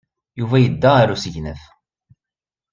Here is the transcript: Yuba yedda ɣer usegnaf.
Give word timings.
Yuba 0.39 0.57
yedda 0.59 0.89
ɣer 0.91 1.09
usegnaf. 1.15 1.61